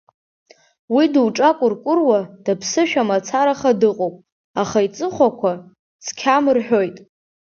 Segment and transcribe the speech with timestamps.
[0.95, 4.15] Уи дуҿакәыркәыруа, даԥсышәа мацараха дыҟоуп,
[4.61, 5.51] аха иҵыхәақәа
[6.03, 6.97] цқьам рҳәоит.